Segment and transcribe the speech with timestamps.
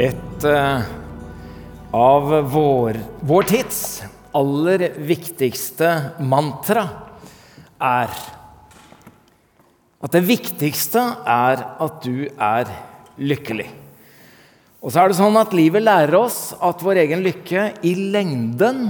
[0.00, 0.80] Et uh,
[1.92, 3.80] av vår, vår tids
[4.32, 5.88] aller viktigste
[6.24, 6.86] mantra
[7.76, 8.14] er
[10.02, 12.70] at det viktigste er at du er
[13.20, 13.68] lykkelig.
[14.80, 18.86] Og så er det sånn at livet lærer oss at vår egen lykke i lengden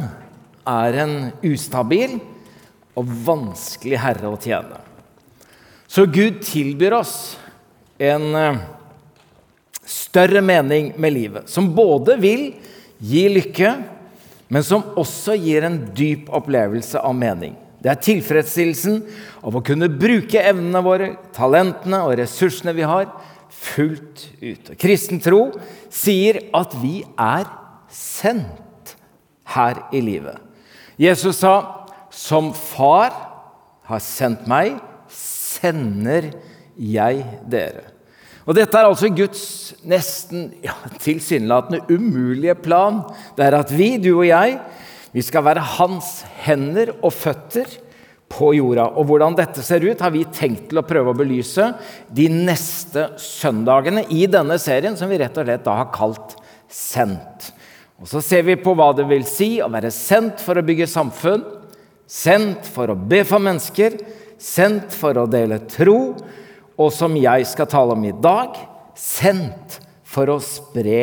[0.70, 2.14] er en ustabil
[2.94, 4.78] og vanskelig herre å tjene.
[5.90, 7.16] Så Gud tilbyr oss
[7.98, 8.62] en eh,
[9.86, 12.52] større mening med livet, som både vil
[13.02, 13.72] gi lykke,
[14.52, 17.56] men som også gir en dyp opplevelse av mening.
[17.82, 19.00] Det er tilfredsstillelsen
[19.42, 23.08] av å kunne bruke evnene våre, talentene og ressursene vi har,
[23.52, 24.70] fullt ut.
[24.80, 25.48] Kristen tro
[25.92, 27.48] sier at vi er
[27.92, 28.94] sendt
[29.54, 30.38] her i livet.
[30.96, 33.12] Jesus sa, 'Som Far
[33.84, 36.30] har sendt meg, sender
[36.76, 37.91] jeg dere'.
[38.42, 39.44] Og Dette er altså Guds
[39.86, 43.04] nesten ja, tilsynelatende umulige plan.
[43.36, 44.58] Det er at vi, du og jeg,
[45.14, 47.68] vi skal være hans hender og føtter
[48.32, 48.88] på jorda.
[48.96, 51.68] Og Hvordan dette ser ut, har vi tenkt til å prøve å belyse
[52.10, 56.38] de neste søndagene i denne serien, som vi rett og slett da har kalt
[56.72, 57.50] Sendt.
[58.00, 60.86] Og Så ser vi på hva det vil si å være sendt for å bygge
[60.88, 61.42] samfunn,
[62.08, 63.98] sendt for å be for mennesker,
[64.40, 66.16] sendt for å dele tro,
[66.80, 68.56] og som jeg skal tale om i dag,
[68.98, 71.02] sendt for å spre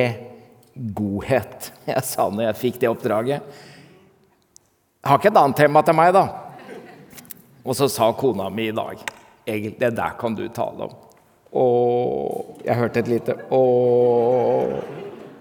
[0.73, 1.71] godhet.
[1.89, 6.13] Jeg sa når jeg fikk det oppdraget Jeg har ikke et annet tema til meg,
[6.15, 6.21] da.
[7.65, 9.01] Og så sa kona mi i dag
[9.49, 10.93] Egil, det der kan du tale om.
[11.57, 13.61] Og jeg hørte et lite Å,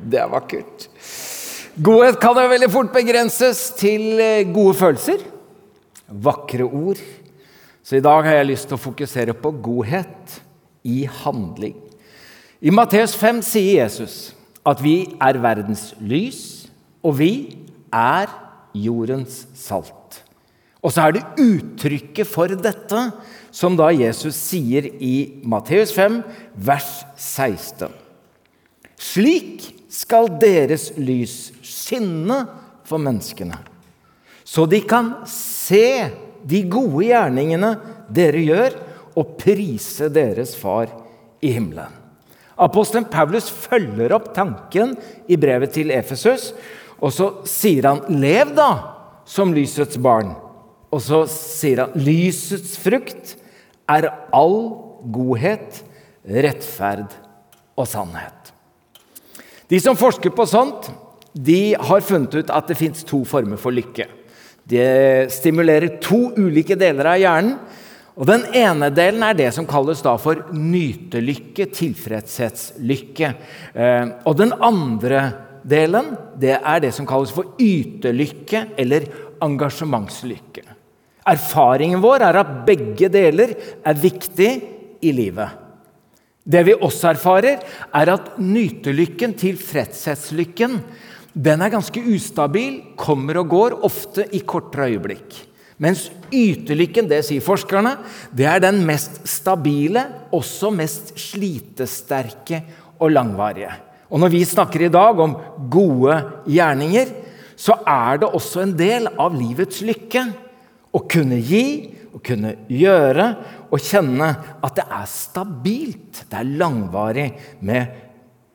[0.01, 0.89] det er vakkert.
[1.85, 5.21] Godhet kan jo veldig fort begrenses til eh, gode følelser,
[6.09, 7.03] vakre ord.
[7.89, 10.35] Så i dag har jeg lyst til å fokusere på godhet
[10.85, 11.79] i handling.
[12.61, 16.69] I Matteus 5 sier Jesus at vi er verdens lys,
[17.01, 17.31] og vi
[17.89, 18.29] er
[18.77, 20.21] jordens salt.
[20.85, 23.07] Og så er det uttrykket for dette
[23.57, 26.21] som da Jesus sier i Matteus 5,
[26.61, 27.89] vers 16.
[29.01, 32.43] Slik skal deres lys skinne
[32.85, 33.57] for menneskene,
[34.45, 35.87] så de kan se
[36.49, 37.75] de gode gjerningene
[38.15, 38.77] dere gjør,
[39.19, 40.91] og prise deres far
[41.43, 41.95] i himmelen.
[42.59, 44.97] Apostelen Paulus følger opp tanken
[45.31, 46.53] i brevet til Efesus,
[46.99, 48.71] og så sier han 'lev da
[49.25, 50.35] som lysets barn'.
[50.91, 53.37] Og så sier han 'lysets frukt
[53.89, 54.75] er all
[55.13, 55.83] godhet,
[56.27, 57.15] rettferd
[57.77, 58.53] og sannhet'.
[59.69, 60.91] De som forsker på sånt,
[61.35, 64.18] de har funnet ut at det fins to former for lykke.
[64.69, 67.59] Det stimulerer to ulike deler av hjernen.
[68.19, 73.31] og Den ene delen er det som kalles for nytelykke, tilfredshetslykke.
[73.75, 75.23] Eh, og den andre
[75.65, 79.09] delen det er det som kalles for ytelykke eller
[79.45, 80.67] engasjementslykke.
[81.29, 84.51] Erfaringen vår er at begge deler er viktig
[85.05, 85.65] i livet.
[86.49, 87.61] Det vi også erfarer,
[87.93, 90.79] er at nytelykken, tilfredshetslykken,
[91.35, 95.45] den er ganske ustabil, kommer og går, ofte i kortere øyeblikk.
[95.79, 97.95] Mens ytelykken, det sier forskerne,
[98.35, 100.03] det er den mest stabile,
[100.35, 102.65] også mest slitesterke
[102.99, 103.71] og langvarige.
[104.11, 105.37] Og Når vi snakker i dag om
[105.71, 106.17] gode
[106.49, 107.13] gjerninger,
[107.59, 110.25] så er det også en del av livets lykke
[110.95, 113.27] å kunne gi, å kunne gjøre
[113.69, 114.29] og kjenne
[114.65, 117.29] at det er stabilt, det er langvarig
[117.61, 117.99] med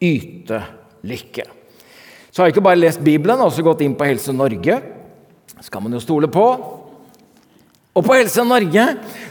[0.04, 1.63] ytelykke.
[2.34, 4.80] Så har jeg ikke bare lest Bibelen, også gått inn på Helse Norge.
[5.54, 6.46] Det skal man jo stole på.
[7.94, 8.88] Og på Helse Norge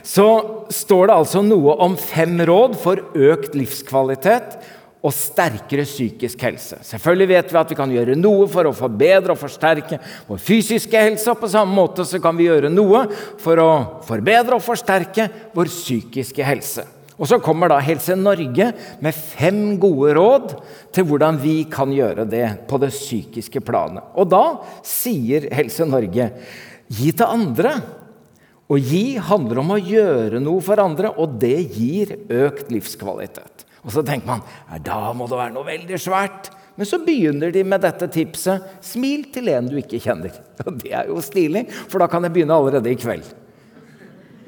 [0.06, 0.28] så
[0.70, 4.54] står det altså noe om fem råd for økt livskvalitet
[5.02, 6.78] og sterkere psykisk helse.
[6.86, 9.98] Selvfølgelig vet vi at vi kan gjøre noe for å forbedre og forsterke
[10.28, 13.09] vår fysiske helse, og på samme måte så kan vi gjøre noe
[13.42, 13.71] for å
[14.06, 16.86] forbedre og forsterke vår psykiske helse.
[17.20, 18.70] Og Så kommer da Helse Norge
[19.04, 20.54] med fem gode råd
[20.94, 24.04] til hvordan vi kan gjøre det på det psykiske planet.
[24.16, 24.44] Og da
[24.86, 26.30] sier Helse Norge
[26.92, 27.74] gi til andre.
[28.72, 33.66] Å gi handler om å gjøre noe for andre, og det gir økt livskvalitet.
[33.82, 36.53] Og så tenker man da må det være noe veldig svært.
[36.78, 38.65] Men så begynner de med dette tipset.
[38.80, 40.32] Smil til en du ikke kjenner.
[40.65, 43.26] Og Det er jo stilig, for da kan jeg begynne allerede i kveld.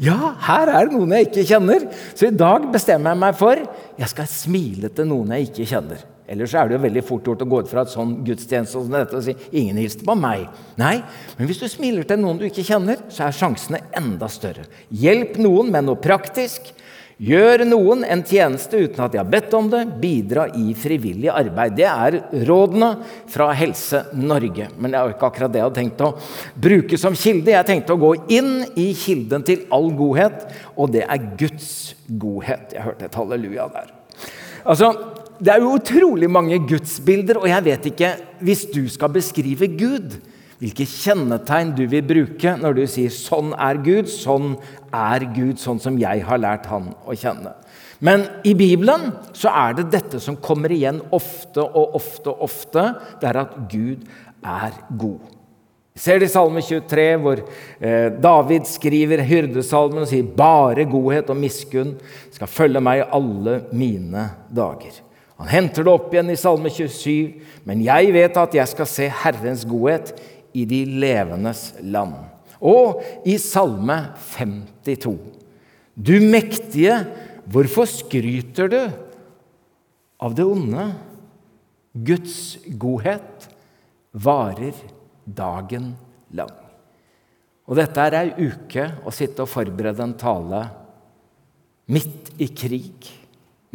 [0.02, 1.86] Ja, her er det noen jeg ikke kjenner.
[2.14, 3.62] Så i dag bestemmer jeg meg for
[4.00, 6.02] jeg skal smile til noen jeg ikke kjenner.
[6.24, 8.94] Ellers er det jo veldig fort gjort å gå ut fra et sånn gudstjeneste som
[8.94, 10.48] dette og si 'ingen hilste på meg'.
[10.78, 11.02] Nei,
[11.36, 14.64] men hvis du smiler til noen du ikke kjenner, så er sjansene enda større.
[14.90, 16.72] Hjelp noen med noe praktisk.
[17.22, 21.76] Gjør noen en tjeneste uten at de har bedt om det, bidra i frivillig arbeid.
[21.78, 22.16] Det er
[22.48, 22.88] rådene
[23.30, 24.66] fra Helse Norge.
[24.74, 26.10] Men det er jo ikke akkurat det jeg hadde tenkt å
[26.66, 27.54] bruke som kilde.
[27.54, 30.42] Jeg tenkte å gå inn i kilden til all godhet,
[30.74, 31.70] og det er Guds
[32.08, 32.74] godhet.
[32.74, 33.94] Jeg hørte et halleluja der.
[34.64, 34.94] Altså,
[35.34, 40.14] Det er jo utrolig mange gudsbilder, og jeg vet ikke Hvis du skal beskrive Gud,
[40.62, 44.56] hvilke kjennetegn du vil bruke når du sier 'sånn er Gud', 'sånn
[44.94, 47.54] er Gud', sånn som jeg har lært han å kjenne.
[48.04, 52.82] Men i Bibelen så er det dette som kommer igjen ofte og ofte og ofte.
[53.20, 54.04] Det er at Gud
[54.44, 55.22] er god.
[55.94, 61.30] Vi ser det i Salme 23, hvor eh, David skriver hyrdesalmen og sier 'bare godhet
[61.30, 61.94] og miskunn
[62.34, 64.98] skal følge meg alle mine dager'.
[65.38, 69.08] Han henter det opp igjen i Salme 27, men jeg vet at jeg skal se
[69.22, 70.12] Herrens godhet
[70.54, 72.33] i de levendes land.
[72.64, 73.98] Og i Salme
[74.32, 75.16] 52.
[75.94, 76.96] Du mektige,
[77.46, 78.80] hvorfor skryter du
[80.24, 80.88] av det onde?
[81.94, 83.46] Guds godhet
[84.14, 84.74] varer
[85.24, 85.92] dagen
[86.34, 86.54] lang.
[87.64, 90.64] Og dette er ei uke å sitte og forberede en tale
[91.92, 93.08] midt i krig,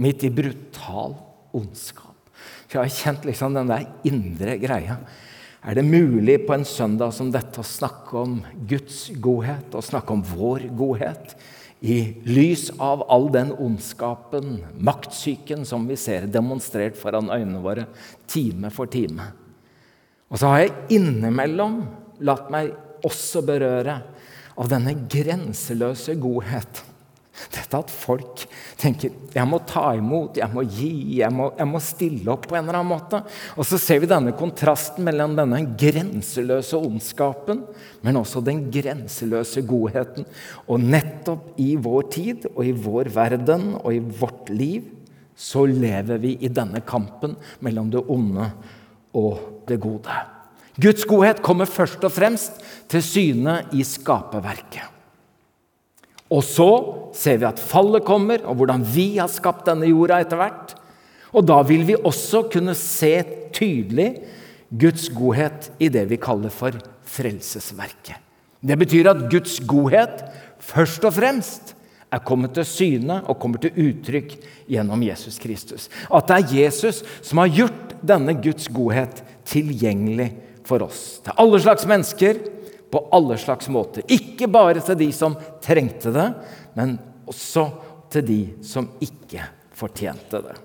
[0.02, 1.16] midt i brutal
[1.56, 2.18] ondskap.
[2.68, 5.00] For jeg har kjent liksom den der indre greia.
[5.60, 8.38] Er det mulig på en søndag som dette å snakke om
[8.70, 11.34] Guds godhet og snakke om vår godhet?
[11.80, 17.86] I lys av all den ondskapen, maktsyken, som vi ser demonstrert foran øynene våre
[18.28, 19.30] time for time.
[20.32, 21.82] Og så har jeg innimellom
[22.24, 22.72] latt meg
[23.08, 24.00] også berøre
[24.60, 26.84] av denne grenseløse godhet
[27.54, 28.44] dette at folk
[28.78, 32.56] tenker 'jeg må ta imot, jeg må gi, jeg må, jeg må, stille opp' på
[32.56, 33.24] en eller annen måte.
[33.58, 37.64] Og så ser vi denne kontrasten mellom denne grenseløse ondskapen,
[38.02, 40.26] men også den grenseløse godheten.
[40.68, 44.84] Og nettopp i vår tid og i vår verden og i vårt liv
[45.40, 48.52] så lever vi i denne kampen mellom det onde
[49.16, 50.20] og det gode.
[50.80, 52.60] Guds godhet kommer først og fremst
[52.92, 54.99] til syne i skaperverket.
[56.30, 56.70] Og så
[57.18, 60.76] ser vi at fallet kommer, og hvordan vi har skapt denne jorda etter hvert.
[61.34, 63.14] Og da vil vi også kunne se
[63.54, 64.12] tydelig
[64.70, 66.78] Guds godhet i det vi kaller for
[67.10, 68.18] frelsesverket.
[68.62, 70.22] Det betyr at Guds godhet
[70.60, 71.74] først og fremst
[72.12, 74.36] er kommet til syne og kommer til uttrykk
[74.70, 75.88] gjennom Jesus Kristus.
[76.10, 80.32] At det er Jesus som har gjort denne Guds godhet tilgjengelig
[80.68, 81.20] for oss.
[81.26, 82.42] Til alle slags mennesker
[82.90, 84.06] på alle slags måter.
[84.10, 85.38] Ikke bare til de som
[85.70, 86.28] trengte det,
[86.74, 86.98] men
[87.30, 87.68] også
[88.10, 89.46] til de som ikke
[89.78, 90.58] fortjente det.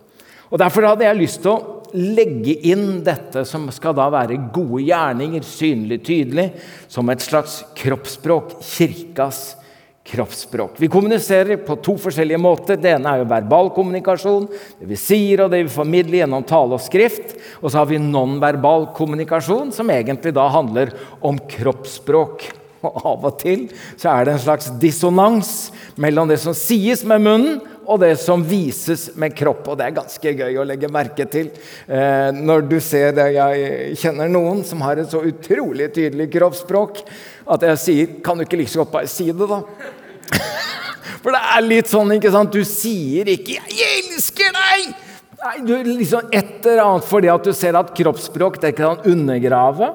[0.51, 4.83] Og Derfor hadde jeg lyst til å legge inn dette som skal da være gode
[4.87, 6.49] gjerninger, synlig tydelig,
[6.91, 8.57] som et slags kroppsspråk.
[8.65, 9.45] Kirkas
[10.05, 10.77] kroppsspråk.
[10.83, 12.77] Vi kommuniserer på to forskjellige måter.
[12.81, 14.51] Det ene er jo verbal kommunikasjon.
[14.81, 17.37] Det vi sier og det vi formidler gjennom tale og skrift.
[17.63, 20.93] Og så har vi nonverbal kommunikasjon, som egentlig da handler
[21.25, 22.51] om kroppsspråk.
[22.89, 25.55] Og av og til så er det en slags dissonans
[26.01, 29.67] mellom det som sies med munnen, og det som vises med kropp.
[29.69, 31.51] Og det er ganske gøy å legge merke til
[31.87, 33.29] eh, når du ser det.
[33.37, 37.03] Jeg kjenner noen som har et så utrolig tydelig kroppsspråk
[37.45, 39.61] at jeg sier Kan du ikke like så godt bare si det, da?
[41.25, 42.53] For det er litt sånn, ikke sant?
[42.53, 44.95] Du sier ikke 'Jeg elsker deg'!
[45.45, 49.91] Nei, du liksom Et eller annet fordi at du ser at kroppsspråk det kan undergrave.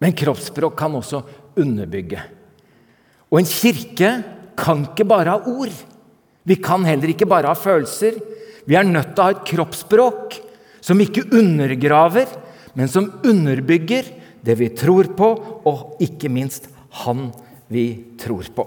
[0.00, 1.22] Men kroppsspråk kan også
[1.60, 2.22] underbygge.
[3.30, 4.12] Og en kirke
[4.58, 5.74] kan ikke bare ha ord.
[6.48, 8.16] Vi kan heller ikke bare ha følelser.
[8.66, 10.40] Vi er nødt til å ha et kroppsspråk
[10.80, 12.30] som ikke undergraver,
[12.74, 14.08] men som underbygger
[14.40, 15.28] det vi tror på,
[15.68, 16.70] og ikke minst
[17.04, 17.28] han
[17.70, 18.64] vi tror på.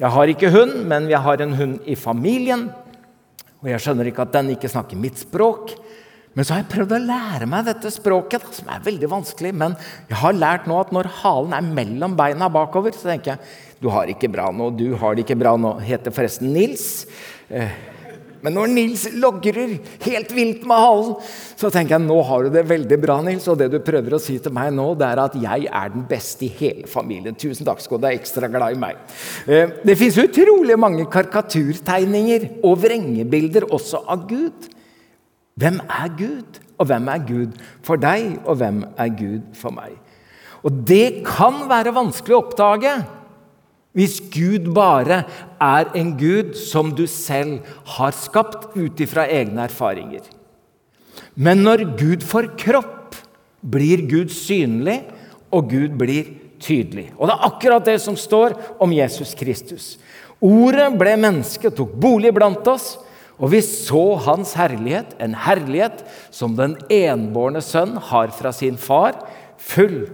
[0.00, 2.68] Jeg har ikke hund, men jeg har en hund i familien.
[3.60, 5.74] Og jeg skjønner ikke at den ikke snakker mitt språk.
[6.38, 9.50] Men så har jeg prøvd å lære meg dette språket, som er veldig vanskelig.
[9.62, 9.74] Men
[10.10, 13.88] jeg har lært nå at når halen er mellom beina bakover, så tenker jeg du
[13.90, 15.78] har ikke bra nå, du har det ikke bra nå.
[15.82, 17.06] Heter forresten Nils.
[17.48, 17.72] Eh,
[18.44, 21.14] men når Nils logrer helt vilt med halen,
[21.60, 23.48] så tenker jeg nå har du det veldig bra, Nils.
[23.50, 26.06] Og det du prøver å si til meg nå, det er at jeg er den
[26.08, 27.36] beste i hele familien.
[27.40, 29.00] Tusen takk skal du ha, ekstra glad i meg.
[29.50, 34.70] Eh, det fins utrolig mange karikaturtegninger og vrengebilder også av Gud.
[35.58, 36.60] Hvem er Gud?
[36.80, 39.98] Og hvem er Gud for deg, og hvem er Gud for meg?
[40.64, 42.94] Og det kan være vanskelig å oppdage
[43.96, 45.24] hvis Gud bare
[45.58, 47.66] er en Gud som du selv
[47.96, 50.22] har skapt ut ifra egne erfaringer.
[51.34, 53.16] Men når Gud får kropp,
[53.60, 55.02] blir Gud synlig,
[55.50, 56.30] og Gud blir
[56.62, 57.10] tydelig.
[57.18, 59.96] Og det er akkurat det som står om Jesus Kristus.
[60.40, 62.94] Ordet ble menneske, og tok bolig blant oss,
[63.40, 66.02] og vi så hans herlighet, en herlighet
[66.34, 69.16] som den enbårne sønn har fra sin far,
[69.56, 70.04] full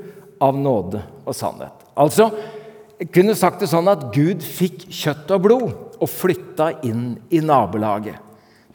[0.43, 1.75] av nåde og sannhet.
[1.99, 2.31] Altså,
[3.01, 7.43] jeg kunne sagt det sånn at Gud fikk kjøtt og blod og flytta inn i
[7.45, 8.23] nabolaget.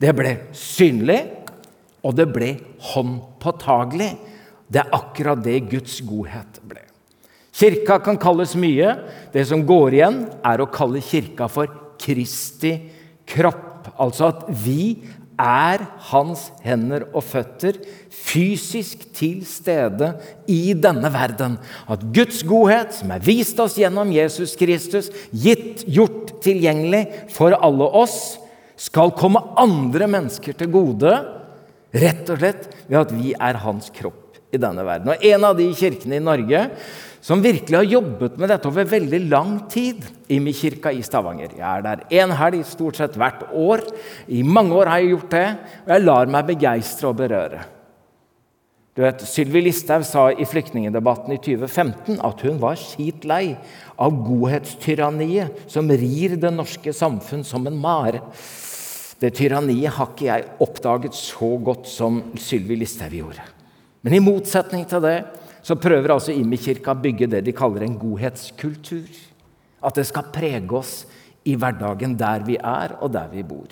[0.01, 1.22] Det ble synlig,
[2.01, 2.51] og det ble
[2.91, 4.12] håndpåtagelig.
[4.72, 6.81] Det er akkurat det Guds godhet ble.
[7.53, 8.96] Kirka kan kalles mye.
[9.34, 11.70] Det som går igjen, er å kalle kirka for
[12.01, 12.74] Kristi
[13.29, 13.70] kropp.
[14.01, 15.03] Altså at vi
[15.41, 15.81] er
[16.12, 17.79] hans hender og føtter,
[18.12, 20.12] fysisk til stede
[20.51, 21.58] i denne verden.
[21.89, 27.88] At Guds godhet, som er vist oss gjennom Jesus Kristus, gitt, gjort tilgjengelig for alle
[28.03, 28.38] oss,
[28.81, 31.13] skal komme andre mennesker til gode,
[31.91, 35.13] rett og slett ved at vi er hans kropp i denne verden.
[35.13, 36.65] Og En av de kirkene i Norge
[37.21, 40.03] som virkelig har jobbet med dette over veldig lang tid.
[40.31, 41.51] i min kirke i Stavanger.
[41.57, 43.81] Jeg er der én helg stort sett hvert år.
[44.27, 47.65] I mange år har jeg gjort det, og jeg lar meg begeistre og berøre.
[48.95, 53.57] Du vet, Sylvi Listhaug sa i flyktningdebatten i 2015 at hun var skit lei
[53.99, 58.23] av godhetstyranniet som rir det norske samfunn som en mare.
[59.19, 63.43] Det tyranniet har ikke jeg oppdaget så godt som Sylvi Listhaug gjorde.
[64.01, 65.17] Men i motsetning til det
[65.62, 69.10] så prøver altså Imi-kirka å bygge det de kaller en godhetskultur.
[69.82, 70.96] At det skal prege oss
[71.46, 73.70] i hverdagen der vi er, og der vi bor.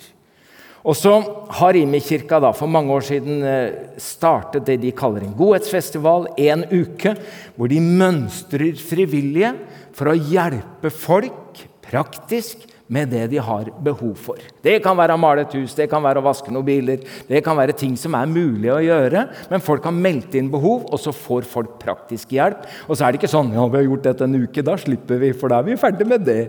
[0.80, 1.12] Og så
[1.60, 6.30] har Imi-kirka for mange år siden eh, startet det de kaller en godhetsfestival.
[6.40, 7.12] En uke
[7.56, 9.52] hvor de mønstrer frivillige
[9.96, 14.40] for å hjelpe folk praktisk med det de har behov for.
[14.64, 17.04] Det kan være å male et hus, det kan være å vaske noen biler.
[17.28, 20.88] Det kan være ting som er mulig å gjøre, men folk har meldt inn behov,
[20.90, 22.66] og så får folk praktisk hjelp.
[22.88, 25.22] Og så er det ikke sånn ja, vi har gjort dette en uke, da slipper
[25.22, 26.40] vi, for da er vi ferdig med det.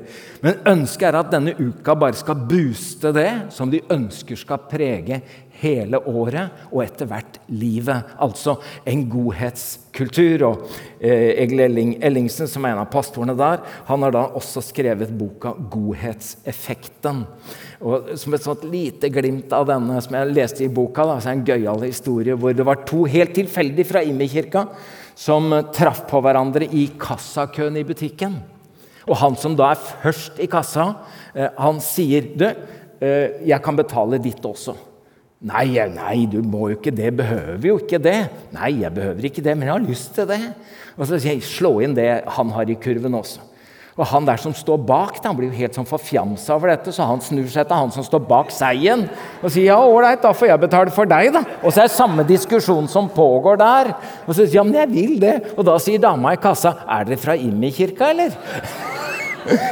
[0.42, 5.22] Men ønsket er at denne uka bare skal booste det som de ønsker skal prege
[5.62, 8.14] hele året og etter hvert livet.
[8.22, 10.46] Altså en godhetskultur.
[10.48, 10.64] Og
[11.00, 15.14] eh, Egil Elling, Ellingsen, som er en av pastorene der, han har da også skrevet
[15.18, 17.26] boka 'Godhetseffekten'.
[17.82, 21.32] Og Som et sånt lite glimt av denne som jeg leste i boka, da, så
[21.32, 24.68] er en gøyal historie hvor det var to helt tilfeldig fra Imi-kirka
[25.16, 28.40] som traff på hverandre i kassakøen i butikken.
[29.10, 30.94] Og han som da er først i kassa,
[31.34, 32.46] eh, han sier du,
[33.02, 34.76] eh, jeg kan betale ditt også.
[35.42, 37.10] Nei, nei, du må jo ikke det.
[37.18, 38.20] Behøver jo ikke det.
[38.54, 40.42] Nei, jeg behøver ikke det, men jeg har lyst til det.
[40.94, 43.48] Og så sier jeg, Slå inn det han har i kurven også.
[43.98, 47.04] Og Han der som står bak, han blir jo helt sånn forfjamsa over dette, så
[47.10, 49.04] han snur seg til han som står bak seien
[49.42, 51.44] og sier ja, ålreit, da får jeg betale for deg, da.
[51.60, 53.92] Og så er det samme diskusjon som pågår der.
[54.28, 55.36] Og så sier han ja, men jeg vil det.
[55.58, 58.38] Og da sier dama i kassa er dere fra Immi kirka, eller?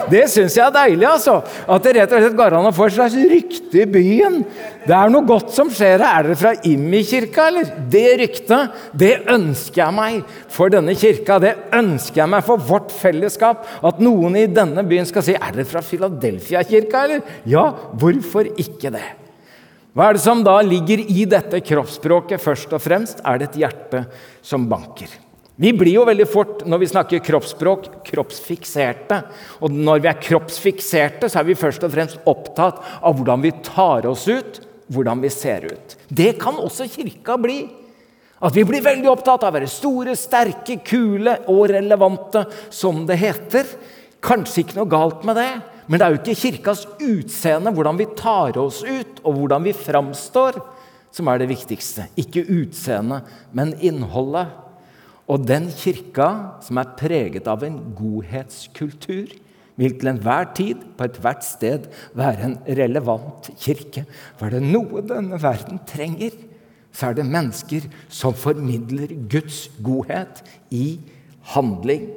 [0.10, 1.06] Det syns jeg er deilig.
[1.08, 1.40] altså.
[1.70, 4.42] At det rett og slett går an å få et slags rykte i byen.
[4.86, 6.08] Det er noe godt som skjer her.
[6.10, 7.72] Er dere fra Immi-kirka, eller?
[7.92, 11.40] Det ryktet, det ønsker jeg meg for denne kirka.
[11.44, 13.64] Det ønsker jeg meg for vårt fellesskap.
[13.86, 17.40] At noen i denne byen skal si Er dere fra Philadelphia-kirka, eller?
[17.50, 19.06] Ja, hvorfor ikke det?
[19.94, 22.42] Hva er det som da ligger i dette kroppsspråket?
[22.42, 24.06] Først og fremst er det et hjerte
[24.46, 25.29] som banker.
[25.60, 29.18] Vi blir jo veldig fort, når vi snakker kroppsspråk, kroppsfikserte.
[29.60, 33.52] Og når vi er kroppsfikserte, så er vi først og fremst opptatt av hvordan vi
[33.66, 35.98] tar oss ut, hvordan vi ser ut.
[36.08, 37.58] Det kan også kirka bli.
[38.40, 43.20] At vi blir veldig opptatt av å være store, sterke, kule og relevante, som det
[43.20, 43.68] heter.
[44.24, 45.50] Kanskje ikke noe galt med det,
[45.90, 49.76] men det er jo ikke kirkas utseende, hvordan vi tar oss ut, og hvordan vi
[49.76, 50.64] framstår,
[51.12, 52.08] som er det viktigste.
[52.22, 54.69] Ikke utseendet, men innholdet.
[55.30, 56.30] Og den kirka
[56.66, 59.36] som er preget av en godhetskultur,
[59.80, 61.86] vil til enhver tid, på ethvert sted,
[62.18, 64.04] være en relevant kirke.
[64.36, 66.34] For er det noe denne verden trenger,
[66.92, 70.42] så er det mennesker som formidler Guds godhet
[70.76, 70.98] i
[71.54, 72.10] handling.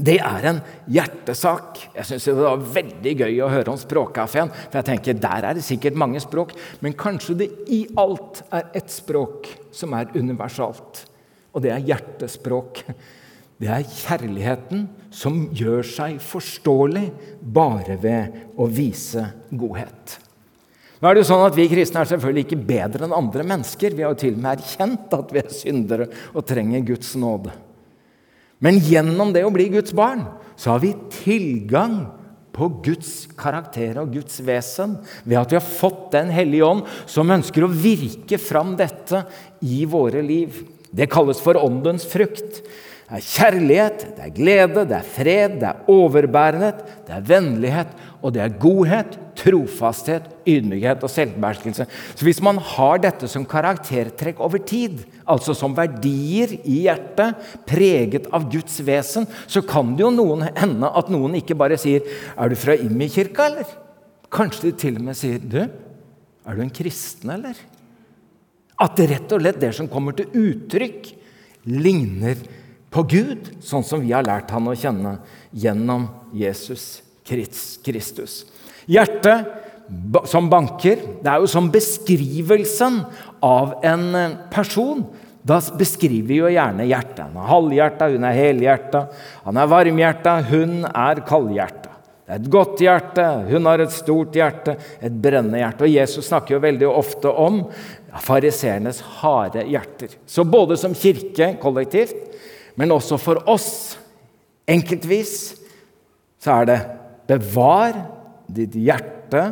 [0.00, 1.82] Det er en hjertesak.
[1.98, 4.48] Jeg synes Det var veldig gøy å høre om Språkkafeen.
[4.70, 8.70] For jeg tenker, Der er det sikkert mange språk, men kanskje det i alt er
[8.72, 11.09] ett språk som er universalt
[11.50, 12.84] og det er hjertespråk.
[13.60, 17.06] Det er kjærligheten som gjør seg forståelig
[17.42, 20.18] bare ved å vise godhet.
[21.00, 23.96] Nå er det jo sånn at Vi kristne er selvfølgelig ikke bedre enn andre mennesker.
[23.96, 27.52] Vi har jo til og med erkjent at vi er syndere og trenger Guds nåde.
[28.60, 30.26] Men gjennom det å bli Guds barn,
[30.60, 30.92] så har vi
[31.22, 32.02] tilgang
[32.52, 37.30] på Guds karakter og Guds vesen ved at vi har fått Den hellige ånd, som
[37.30, 39.22] ønsker å virke fram dette
[39.64, 40.58] i våre liv.
[40.96, 42.62] Det kalles for åndens frukt.
[43.10, 47.96] Det er kjærlighet, det er glede, det er fred, det er overbærenhet, det er vennlighet,
[48.22, 51.86] og det er godhet, trofasthet, ydmykhet og selvbeherskelse.
[51.90, 57.34] Så hvis man har dette som karaktertrekk over tid, altså som verdier i hjertet,
[57.66, 62.06] preget av Guds vesen, så kan det jo noen hende at noen ikke bare sier
[62.36, 63.76] 'Er du fra Immi kirka', eller?'
[64.30, 65.66] Kanskje de til og med sier 'Du,
[66.46, 67.58] er du en kristen, eller?'
[68.80, 71.12] At det rett og slett det som kommer til uttrykk,
[71.68, 72.40] ligner
[72.90, 75.18] på Gud, sånn som vi har lært han å kjenne
[75.52, 78.44] gjennom Jesus Kristus.
[78.90, 79.46] Hjertet
[80.30, 83.02] som banker, det er jo som beskrivelsen
[83.44, 85.04] av en eh, person.
[85.42, 87.22] Da beskriver vi jo gjerne hjertet.
[87.30, 89.06] Han er halvhjerta, hun er helhjerta.
[89.46, 91.90] Han er varmhjerta, hun er kaldhjerta.
[92.30, 95.82] Det er et godt hjerte, hun har et stort hjerte, et brennende hjerte.
[95.82, 97.64] Og Jesus snakker jo veldig ofte om
[98.18, 100.16] fariseernes harde hjerter.
[100.26, 102.16] Så både som kirke kollektivt,
[102.74, 103.98] men også for oss
[104.70, 105.34] enkeltvis,
[106.40, 106.78] så er det
[107.30, 107.94] bevar
[108.50, 109.44] ditt hjerte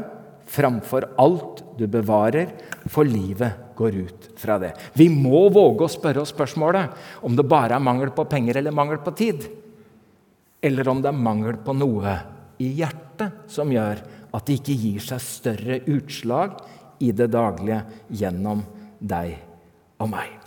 [0.48, 2.50] framfor alt du bevarer,
[2.88, 4.72] for livet går ut fra det.
[4.98, 8.74] Vi må våge å spørre oss spørsmålet om det bare er mangel på penger eller
[8.74, 9.44] mangel på tid.
[10.64, 12.16] Eller om det er mangel på noe
[12.58, 14.00] i hjertet som gjør
[14.34, 16.56] at det ikke gir seg større utslag
[17.04, 18.64] i det daglige gjennom
[18.98, 19.36] deg
[19.98, 20.38] og meg.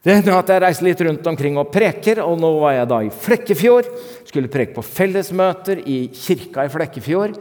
[0.00, 3.00] Det hender at jeg reiser litt rundt omkring og preker, og nå var jeg da
[3.04, 3.90] i Flekkefjord.
[4.24, 7.36] Skulle preke på fellesmøter i kirka i Flekkefjord.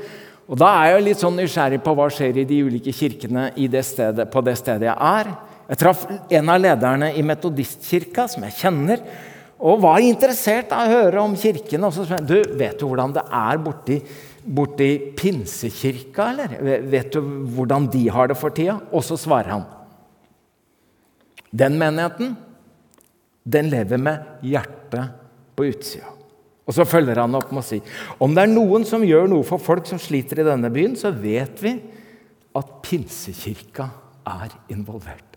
[0.49, 3.83] Og Da er jeg litt sånn nysgjerrig på hva skjer i de ulike kirkene det
[3.85, 5.29] stedet, på det stedet jeg er.
[5.69, 9.03] Jeg traff en av lederne i Metodistkirka, som jeg kjenner,
[9.59, 11.85] og var interessert av å høre om kirkene.
[11.85, 13.99] Og så spør jeg, du, vet du hvordan det er borti,
[14.43, 16.81] borti Pinsekirka, eller?
[16.89, 17.19] Vet du
[17.55, 18.79] hvordan de har det for tida?
[18.91, 19.65] Og så svarer han.
[21.49, 22.35] Den menigheten,
[23.43, 25.15] den lever med hjertet
[25.57, 26.11] på utsida.
[26.69, 27.79] Og så følger han opp med å si
[28.21, 31.09] om det er noen som gjør noe for folk som sliter i denne byen, så
[31.09, 31.73] vet vi
[32.59, 33.89] at Pinsekirka
[34.29, 35.29] er involvert.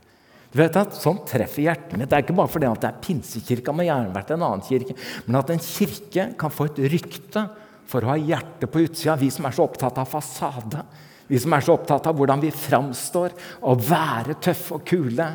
[0.53, 2.11] Du vet at Sånn treffer hjertet mitt.
[2.11, 4.97] Det er ikke bare fordi at det er pinsekirka, men gjerne vært en annen kirke.
[5.25, 7.47] Men at en kirke kan få et rykte
[7.93, 9.19] for å ha hjertet på utsida.
[9.21, 10.85] Vi som er så opptatt av fasade,
[11.29, 13.35] vi som er så opptatt av hvordan vi framstår,
[13.69, 15.29] og være tøffe og kule.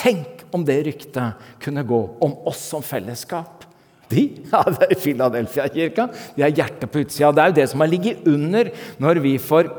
[0.00, 3.66] Tenk om det ryktet kunne gå om oss som fellesskap.
[4.10, 6.08] De ja, det er Philadelphia-kirka.
[6.36, 7.30] De har hjertet på utsida.
[7.32, 9.70] Det er jo det som har ligget under når vi for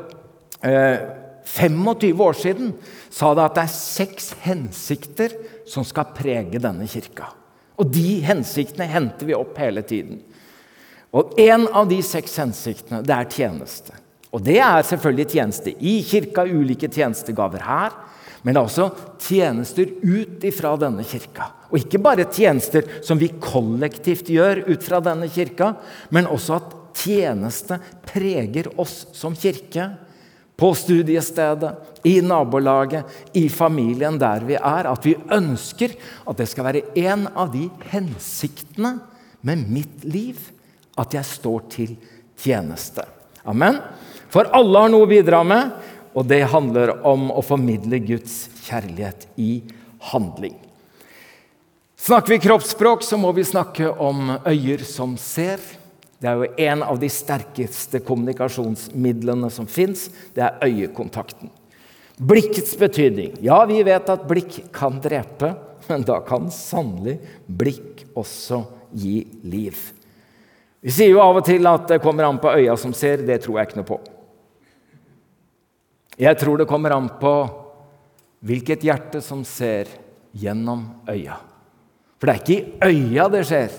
[0.64, 1.04] eh,
[1.44, 2.72] 25 år siden
[3.12, 5.34] sa det at det er seks hensikter
[5.68, 7.32] som skal prege denne kirka.
[7.82, 10.20] Og de hensiktene henter vi opp hele tiden.
[11.12, 13.96] Og En av de seks hensiktene det er tjeneste.
[14.32, 17.92] Og Det er selvfølgelig tjeneste i kirka, ulike tjenestegaver her.
[18.42, 18.86] Men det er også
[19.22, 21.50] tjenester ut ifra denne kirka.
[21.70, 25.76] Og ikke bare tjenester som vi kollektivt gjør ut fra denne kirka,
[26.10, 29.92] men også at tjeneste preger oss som kirke
[30.58, 31.70] på studiestedet,
[32.02, 33.06] i nabolaget,
[33.38, 34.88] i familien der vi er.
[34.90, 35.94] At vi ønsker
[36.26, 38.96] at det skal være en av de hensiktene
[39.46, 40.40] med mitt liv
[40.98, 41.94] at jeg står til
[42.42, 43.04] tjeneste.
[43.48, 43.80] Amen.
[44.32, 45.72] For alle har noe å bidra med,
[46.12, 49.62] og det handler om å formidle Guds kjærlighet i
[50.12, 50.56] handling.
[52.02, 55.62] Snakker vi kroppsspråk, så må vi snakke om øyer som ser
[56.22, 60.04] det er jo en av de sterkeste kommunikasjonsmidlene som fins.
[60.36, 61.50] Det er øyekontakten.
[62.22, 63.32] Blikkets betydning.
[63.42, 65.50] Ja, vi vet at blikk kan drepe,
[65.88, 67.16] men da kan sannelig
[67.50, 68.60] blikk også
[68.94, 69.80] gi liv.
[70.82, 73.22] Vi sier jo av og til at det kommer an på øya som ser.
[73.22, 73.98] Det tror jeg ikke noe på.
[76.22, 77.34] Jeg tror det kommer an på
[78.42, 79.90] hvilket hjerte som ser
[80.34, 81.38] gjennom øya.
[82.18, 83.78] For det er ikke i øya det skjer.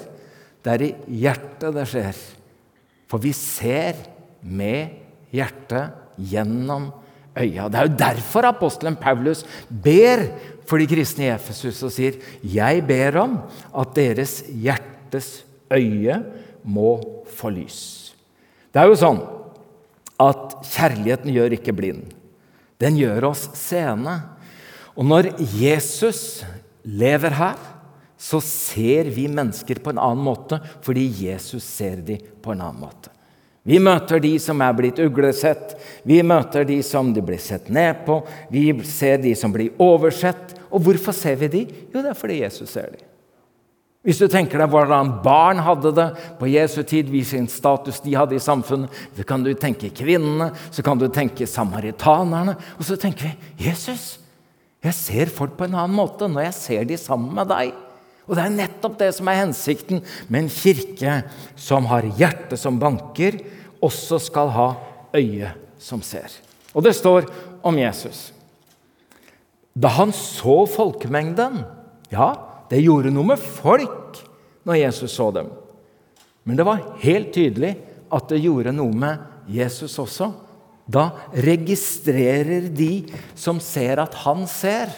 [0.63, 0.91] Det er i
[1.23, 2.21] hjertet det skjer.
[3.11, 3.99] For vi ser
[4.47, 4.95] med
[5.35, 6.87] hjertet gjennom
[7.35, 7.67] øya.
[7.67, 10.23] Det er jo derfor apostelen Paulus ber
[10.69, 13.41] for de kristne i Efesus og sier, 'Jeg ber om
[13.75, 16.23] at deres hjertes øye
[16.63, 16.97] må
[17.27, 18.13] få lys'.
[18.73, 19.21] Det er jo sånn
[20.23, 22.13] at kjærligheten gjør ikke blind.
[22.81, 24.19] Den gjør oss seende.
[24.97, 26.43] Og når Jesus
[26.83, 27.57] lever her,
[28.17, 32.81] så ser vi mennesker på en annen måte fordi Jesus ser dem på en annen
[32.85, 33.11] måte.
[33.63, 38.03] Vi møter de som er blitt uglesett, vi møter de som de blir sett ned
[38.07, 38.19] på,
[38.51, 40.51] vi ser de som blir oversett.
[40.67, 41.61] Og hvorfor ser vi de?
[41.93, 43.12] Jo, det er fordi Jesus ser de.
[44.03, 48.35] Hvis du tenker deg hvordan barn hadde det på Jesu tid, hvilken status de hadde
[48.35, 52.57] i samfunnet, så kan du tenke kvinnene, så kan du tenke samaritanerne.
[52.75, 54.17] Og så tenker vi Jesus,
[54.83, 57.71] jeg ser folk på en annen måte når jeg ser de sammen med deg.
[58.27, 61.17] Og det er nettopp det som er hensikten med en kirke
[61.59, 63.39] som har hjerte som banker,
[63.83, 64.69] også skal ha
[65.15, 66.27] øye som ser.
[66.75, 67.27] Og det står
[67.63, 68.31] om Jesus.
[69.73, 71.63] Da han så folkemengden
[72.13, 74.17] Ja, det gjorde noe med folk
[74.65, 75.51] når Jesus så dem.
[76.43, 77.75] Men det var helt tydelig
[78.13, 80.31] at det gjorde noe med Jesus også.
[80.89, 83.05] Da registrerer de
[83.37, 84.89] som ser at han ser,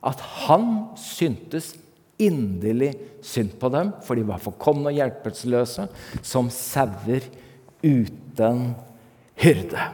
[0.00, 1.74] at han syntes
[2.16, 5.86] inderlig synd på dem, for de var forkomne og hjelpeløse,
[6.24, 7.28] som sauer
[7.84, 8.70] uten
[9.44, 9.90] hyrde.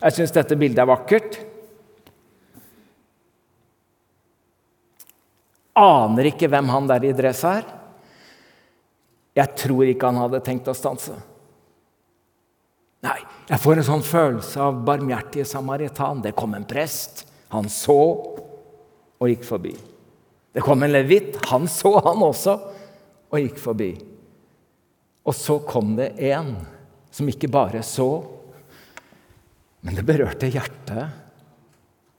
[0.00, 1.40] Jeg syns dette bildet er vakkert.
[5.80, 7.64] Aner ikke hvem han der i dress er.
[9.38, 11.14] Jeg tror ikke han hadde tenkt å stanse.
[13.00, 13.16] Nei,
[13.48, 16.20] jeg får en sånn følelse av barmhjertige samaritan.
[16.24, 17.24] Det kom en prest.
[17.54, 17.96] Han så
[19.20, 19.72] og gikk forbi.
[20.52, 21.38] Det kom en levitt.
[21.48, 22.56] Han så, han også,
[23.30, 23.94] og gikk forbi.
[25.24, 26.54] Og så kom det en
[27.14, 28.08] som ikke bare så,
[29.80, 31.16] men det berørte hjertet.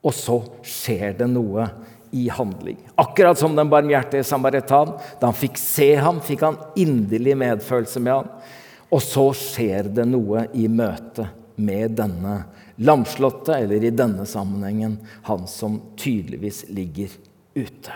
[0.02, 1.68] Og så skjer det noe
[2.12, 2.78] i handling.
[2.96, 4.94] Akkurat som den barmhjertige samaritan.
[5.20, 8.32] Da han fikk se ham, fikk han inderlig medfølelse med ham.
[8.92, 11.30] Og så skjer det noe i møte
[11.62, 12.42] med denne
[12.82, 14.98] lamslåtte, eller i denne sammenhengen
[15.28, 17.14] han som tydeligvis ligger
[17.56, 17.96] ute.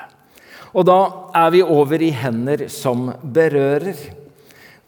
[0.75, 0.99] Og da
[1.35, 3.95] er vi over i hender som berører.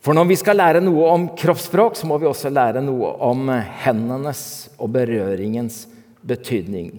[0.03, 3.49] For når vi skal lære noe om kroppsspråk, så må vi også lære noe om
[3.83, 4.41] hendenes
[4.77, 5.85] og berøringens
[6.27, 6.93] betydning.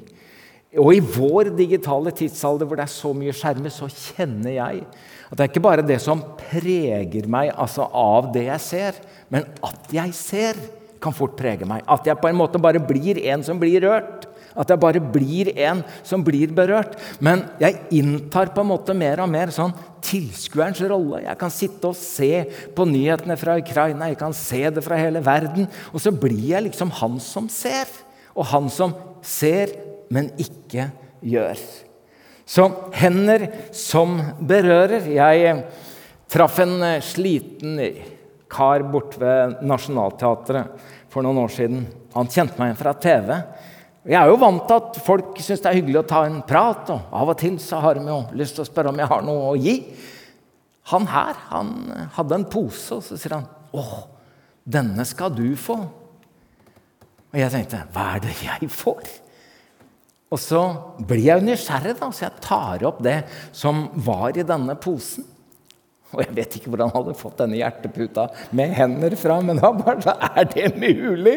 [0.77, 4.83] Og i vår digitale tidsalder hvor det er så mye skjermer, så kjenner jeg
[5.29, 8.99] at det er ikke bare det som preger meg altså av det jeg ser,
[9.33, 10.61] men at jeg ser,
[10.99, 11.85] kan fort prege meg.
[11.87, 14.25] At jeg på en måte bare blir en som blir rørt.
[14.59, 16.97] At jeg bare blir en som blir berørt.
[17.23, 19.71] Men jeg inntar på en måte mer og mer sånn
[20.03, 21.23] tilskuerens rolle.
[21.23, 22.43] Jeg kan sitte og se
[22.75, 25.71] på nyhetene fra Ukraina, jeg kan se det fra hele verden.
[25.93, 27.87] Og så blir jeg liksom han som ser.
[28.35, 29.77] Og han som ser
[30.15, 30.89] men ikke
[31.21, 31.61] gjør.
[32.49, 32.65] Så
[32.97, 33.45] hender
[33.77, 35.05] som berører.
[35.13, 35.59] Jeg
[36.33, 37.77] traff en sliten
[38.49, 41.83] kar borte ved Nationaltheatret for noen år siden.
[42.15, 43.35] Han kjente meg igjen fra TV.
[44.09, 46.89] Jeg er jo vant til at folk syns det er hyggelig å ta en prat,
[46.95, 49.27] og av og til så har de jo lyst til å spørre om jeg har
[49.27, 49.75] noe å gi.
[50.95, 51.73] Han her han
[52.17, 53.85] hadde en pose, og så sier han 'Å,
[54.65, 55.89] denne skal du få'.
[57.29, 59.28] Og jeg tenkte 'Hva er det jeg får?'
[60.29, 60.61] Og så
[61.09, 63.23] blir jeg nysgjerrig, da, så jeg tar opp det
[63.57, 65.25] som var i denne posen.
[66.13, 69.73] Og jeg vet ikke hvor han hadde fått denne hjerteputa med hender fra, men da
[69.77, 71.37] bare så er det mulig?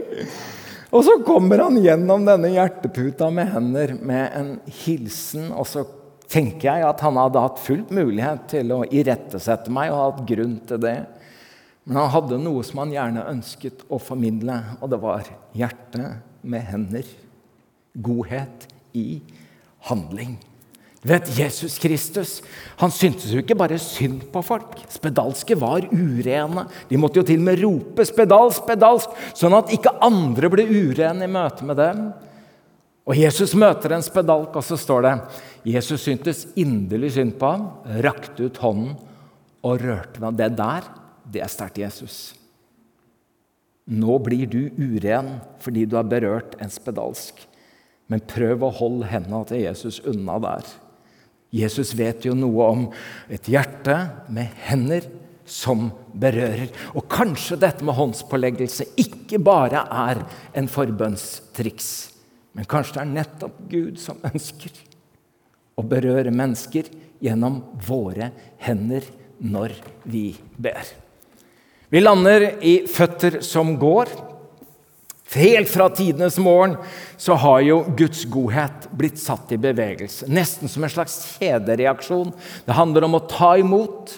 [0.91, 5.85] Og så kommer han gjennom denne hjerteputa med hender med en hilsen, og så
[6.31, 10.57] tenker jeg at han hadde hatt fullt mulighet til å irettesette meg og hatt grunn
[10.67, 10.97] til det.
[11.87, 16.13] Men han hadde noe som han gjerne ønsket å formidle, og det var hjerte
[16.47, 17.07] med hender.
[17.91, 19.21] Godhet i
[19.89, 20.37] handling.
[21.01, 22.39] Du vet, Jesus Kristus
[22.77, 24.75] han syntes jo ikke bare synd på folk.
[24.91, 26.67] Spedalske var urene.
[26.89, 31.25] De måtte jo til og med rope 'spedalsk, spedalsk', sånn at ikke andre ble urene
[31.25, 32.11] i møte med dem.
[33.09, 35.15] Og Jesus møter en spedalk, og så står det
[35.73, 37.65] Jesus syntes inderlig synd på ham,
[38.05, 38.93] rakte ut hånden
[39.65, 40.37] og rørte ved ham.
[40.37, 40.85] Det der,
[41.25, 42.35] det er sterkt Jesus.
[43.89, 47.41] Nå blir du uren fordi du har berørt en spedalsk.
[48.11, 50.67] Men prøv å holde hendene til Jesus unna der.
[51.51, 52.85] Jesus vet jo noe om
[53.31, 53.95] et hjerte
[54.31, 55.07] med hender
[55.47, 56.69] som berører.
[56.95, 60.23] Og kanskje dette med håndspåleggelse ikke bare er
[60.57, 61.91] en forbønnstriks,
[62.55, 64.75] men kanskje det er nettopp Gud som ønsker
[65.79, 66.89] å berøre mennesker
[67.23, 68.31] gjennom våre
[68.63, 69.05] hender
[69.39, 70.83] når vi ber.
[71.91, 74.11] Vi lander i føtter som går.
[75.31, 76.75] Helt fra tidenes morgen
[77.17, 80.27] så har jo Guds godhet blitt satt i bevegelse.
[80.27, 82.33] Nesten som en slags kjedereaksjon.
[82.65, 84.11] Det handler om å ta imot,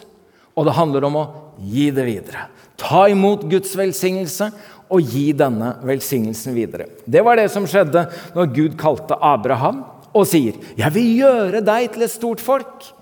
[0.58, 1.26] og det handler om å
[1.62, 2.48] gi det videre.
[2.82, 4.50] Ta imot Guds velsignelse
[4.90, 6.90] og gi denne velsignelsen videre.
[7.06, 11.94] Det var det som skjedde når Gud kalte Abraham og sier, 'Jeg vil gjøre deg
[11.94, 12.94] til et stort folk.'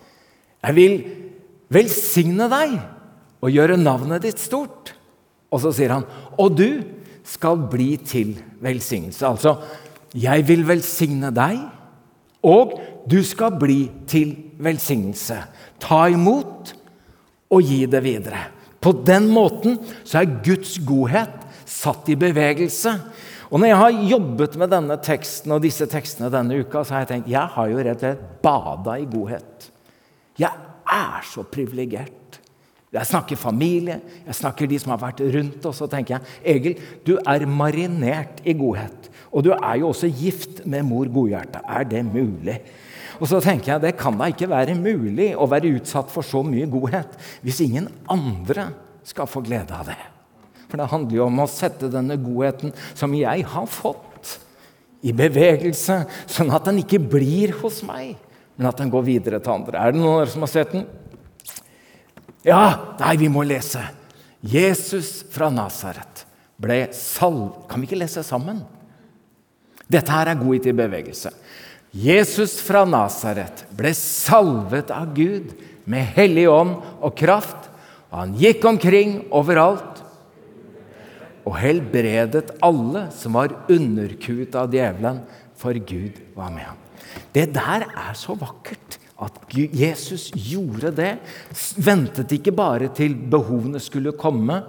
[0.63, 1.05] 'Jeg vil
[1.69, 2.79] velsigne deg
[3.41, 4.93] og gjøre navnet ditt stort.'
[5.51, 6.05] Og så sier han,
[6.37, 9.27] 'Og du' skal bli til velsignelse.
[9.27, 9.55] Altså,
[10.17, 11.59] jeg vil velsigne deg,
[12.43, 12.77] og
[13.09, 15.37] du skal bli til velsignelse.
[15.81, 16.73] Ta imot
[17.51, 18.45] og gi det videre.
[18.81, 21.37] På den måten så er Guds godhet
[21.69, 22.95] satt i bevegelse.
[23.51, 27.03] Og når jeg har jobbet med denne teksten og disse tekstene denne uka, så har
[27.03, 29.69] jeg tenkt jeg har jo rett og slett bada i godhet.
[30.39, 30.51] Jeg
[30.91, 32.20] er så privilegert.
[32.91, 35.79] Jeg snakker familie, jeg snakker de som har vært rundt oss.
[35.83, 39.07] Og tenker jeg, Egil, du er marinert i godhet.
[39.31, 41.61] Og du er jo også gift med mor Godhjerte.
[41.63, 42.57] Er det mulig?
[43.21, 46.41] Og så tenker jeg, Det kan da ikke være mulig å være utsatt for så
[46.43, 48.71] mye godhet hvis ingen andre
[49.07, 49.99] skal få glede av det.
[50.67, 54.07] For det handler jo om å sette denne godheten som jeg har fått,
[55.01, 55.95] i bevegelse,
[56.29, 58.19] sånn at den ikke blir hos meg,
[58.53, 59.79] men at den går videre til andre.
[59.81, 60.83] Er det noen som har sett den?
[62.45, 63.83] Ja, nei, vi må lese.
[64.41, 66.25] Jesus fra Nasaret
[66.61, 67.67] ble salv...
[67.69, 68.63] Kan vi ikke lese sammen?
[69.91, 71.33] Dette her er godhet i bevegelse.
[71.91, 75.51] Jesus fra Nasaret ble salvet av Gud
[75.89, 77.67] med hellig ånd og kraft,
[78.11, 79.99] og han gikk omkring overalt
[81.47, 85.21] og helbredet alle som var underkuet av djevelen,
[85.57, 86.79] for Gud var med ham.
[87.33, 89.00] Det der er så vakkert.
[89.21, 91.11] At Jesus gjorde det.
[91.77, 94.63] Ventet ikke bare til behovene skulle komme,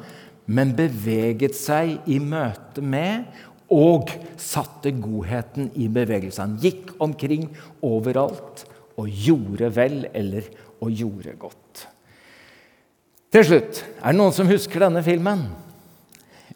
[0.52, 3.30] men beveget seg i møte med
[3.72, 6.42] og satte godheten i bevegelse.
[6.42, 7.48] Han gikk omkring
[7.80, 8.66] overalt
[9.00, 10.50] og gjorde vel eller
[10.82, 11.86] og gjorde godt.
[13.32, 15.46] Til slutt, er det noen som husker denne filmen?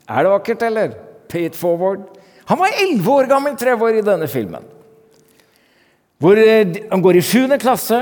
[0.04, 0.92] Er det vakkert, eller?
[1.30, 2.04] Pay it forward.
[2.46, 4.66] Han var elleve år gammel Trevor i denne filmen.
[6.22, 7.58] Hvor eh, han går i 7.
[7.60, 7.98] klasse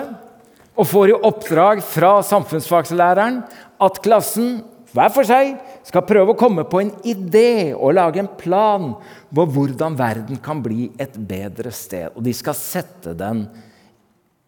[0.74, 3.40] og får i oppdrag fra samfunnsfagslæreren
[3.82, 4.60] at klassen
[4.94, 8.92] hver for seg skal prøve å komme på en idé og lage en plan
[9.34, 12.14] på hvordan verden kan bli et bedre sted.
[12.14, 13.48] Og de skal sette den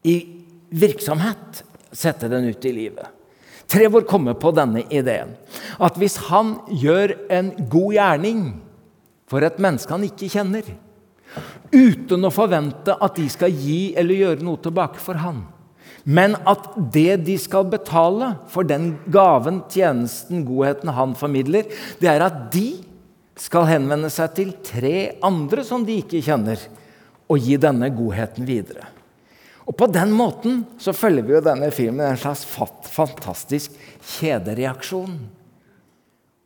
[0.06, 0.16] i
[0.70, 3.10] virksomhet, sette den ut i livet.
[3.66, 5.34] Trevor kommer på denne ideen.
[5.82, 8.42] At hvis han gjør en god gjerning
[9.26, 10.68] for et menneske han ikke kjenner,
[11.72, 15.44] uten å forvente at de skal gi eller gjøre noe tilbake for han.
[16.06, 21.66] Men at det de skal betale for den gaven, tjenesten, godheten han formidler,
[21.98, 22.76] det er at de
[23.36, 26.60] skal henvende seg til tre andre som de ikke kjenner,
[27.26, 28.86] og gi denne godheten videre.
[29.66, 33.74] Og På den måten så følger vi jo denne filmen en slags fantastisk
[34.14, 35.16] kjedereaksjon.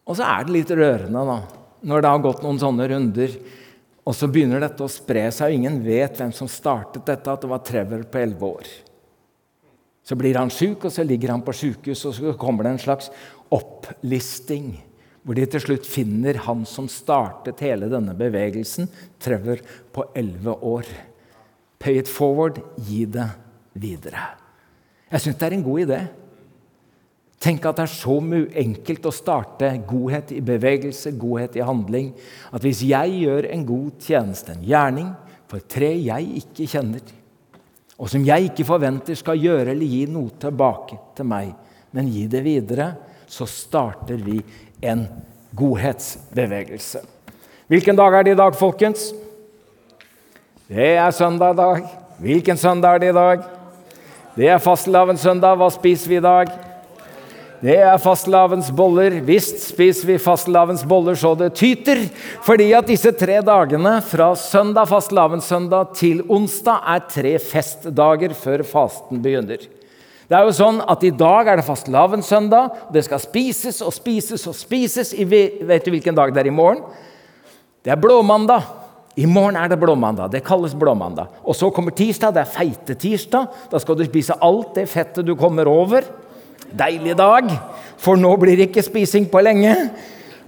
[0.09, 1.37] Og så er det litt rørende, da,
[1.85, 3.37] når det har gått noen sånne runder
[4.04, 7.42] og så begynner dette å spre seg, og ingen vet hvem som startet dette, at
[7.42, 8.70] det var Trevor på elleve år.
[10.06, 12.82] Så blir han sjuk, og så ligger han på sjukehus, og så kommer det en
[12.86, 13.10] slags
[13.52, 14.72] opplisting.
[15.20, 18.88] Hvor de til slutt finner han som startet hele denne bevegelsen,
[19.20, 19.60] Trevor
[19.92, 20.88] på elleve år.
[21.80, 23.28] Pay it forward, gi det
[23.76, 24.24] videre.
[25.10, 26.00] Jeg syns det er en god idé.
[27.40, 28.18] Tenk at det er så
[28.61, 32.11] enkelt å starte godhet i bevegelse, godhet i handling.
[32.53, 35.09] At hvis jeg gjør en god tjeneste, en gjerning,
[35.48, 37.00] for tre jeg ikke kjenner,
[38.00, 41.50] og som jeg ikke forventer skal gjøre eller gi noe tilbake til meg,
[41.96, 42.92] men gi det videre,
[43.29, 44.38] så starter vi
[44.85, 45.07] en
[45.57, 47.03] godhetsbevegelse.
[47.70, 49.11] Hvilken dag er det i dag, folkens?
[50.70, 51.85] Det er søndag i dag.
[52.20, 53.44] Hvilken søndag er det i dag?
[54.37, 55.57] Det er fastelavnssøndag.
[55.59, 56.50] Hva spiser vi i dag?
[57.60, 59.18] Det er fastelavns boller.
[59.20, 62.06] Visst spiser vi fastelavns boller så det tyter.
[62.46, 69.20] Fordi at disse tre dagene, fra søndag fastelavnssøndag til onsdag, er tre festdager før fasten
[69.20, 69.66] begynner.
[70.30, 72.80] Det er jo sånn at I dag er det fastelavnssøndag.
[72.96, 75.12] Det skal spises og spises og spises.
[75.12, 76.80] Vet du hvilken dag det er i morgen?
[77.84, 78.64] Det er blåmandag.
[79.20, 80.32] I morgen er det blåmandag.
[80.32, 81.28] Det kalles blåmandag.
[81.44, 82.32] Og så kommer tirsdag.
[82.32, 83.52] Det er feitetirsdag.
[83.68, 86.08] Da skal du spise alt det fettet du kommer over.
[86.76, 87.50] Deilig dag,
[88.00, 89.74] for nå blir det ikke spising på lenge.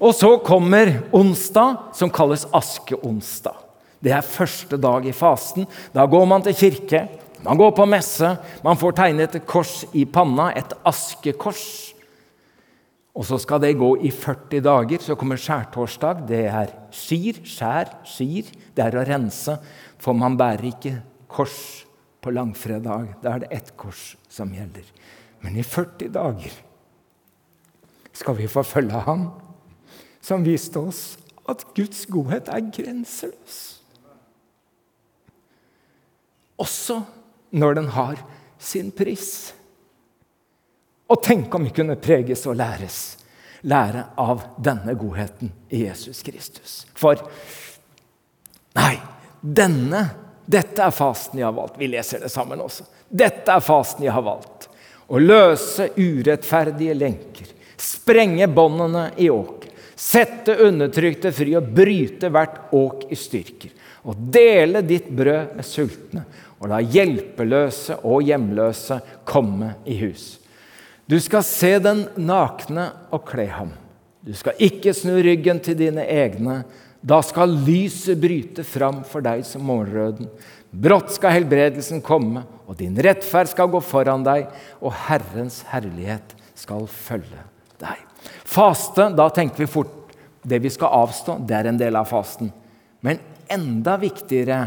[0.02, 3.58] Og så kommer onsdag, som kalles askeonsdag.
[4.02, 5.68] Det er første dag i fasten.
[5.94, 7.04] Da går man til kirke,
[7.42, 11.92] man går på messe, man får tegnet et kors i panna, et askekors.
[13.12, 15.02] Og så skal det gå i 40 dager.
[15.02, 16.22] Så kommer skjærtorsdag.
[16.30, 18.48] Det er skir, skjær, skir.
[18.72, 19.58] Det er å rense,
[20.00, 20.94] for man bærer ikke
[21.28, 21.58] kors
[22.22, 23.18] på langfredag.
[23.20, 24.86] Da er det ett kors som gjelder.
[25.42, 26.52] Men i 40 dager
[28.12, 29.26] skal vi forfølge ham
[30.22, 31.16] som viste oss
[31.50, 33.58] at Guds godhet er grenseløs.
[36.62, 37.00] Også
[37.50, 38.20] når den har
[38.62, 39.50] sin pris.
[41.10, 43.00] Og tenk om vi kunne preges og læres,
[43.66, 46.82] lære av denne godheten i Jesus Kristus.
[46.94, 47.18] For
[48.78, 48.94] nei,
[49.42, 50.04] denne,
[50.46, 51.80] dette er fasten jeg har valgt.
[51.82, 52.86] Vi leser det sammen også.
[53.10, 54.61] Dette er fasten jeg har valgt
[55.08, 57.48] å løse urettferdige lenker,
[57.80, 63.72] sprenge båndene i åk, sette undertrykte fri og bryte hvert åk i styrker,
[64.06, 66.24] og dele ditt brød med sultne,
[66.62, 70.36] og la hjelpeløse og hjemløse komme i hus.
[71.06, 73.72] Du skal se den nakne og kle ham.
[74.22, 76.62] Du skal ikke snu ryggen til dine egne.
[77.02, 80.30] Da skal lyset bryte fram for deg som morgenrøden.
[80.70, 84.46] Brått skal helbredelsen komme, og din rettferd skal gå foran deg,
[84.80, 87.42] og Herrens herlighet skal følge
[87.82, 87.98] deg.
[88.48, 92.48] Faste, da tenker vi fort det vi skal avstå, det er en del av fasten.
[93.04, 93.20] Men
[93.52, 94.62] enda viktigere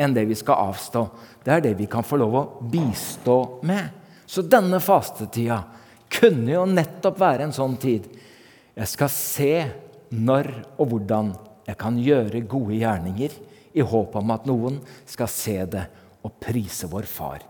[0.00, 1.04] enn det vi skal avstå,
[1.44, 3.36] det er det vi kan få lov å bistå
[3.68, 3.92] med.
[4.24, 5.60] Så denne fastetida
[6.10, 8.08] kunne jo nettopp være en sånn tid.
[8.72, 9.54] Jeg skal se
[10.16, 11.34] når og hvordan
[11.68, 13.36] jeg kan gjøre gode gjerninger
[13.76, 15.86] i håp om at noen skal se det
[16.24, 17.49] og prise vår Far